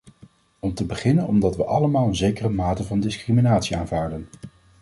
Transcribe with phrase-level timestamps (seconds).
[0.59, 4.27] Om te beginnen omdat we allemaal een zekere mate van discriminatie aanvaarden.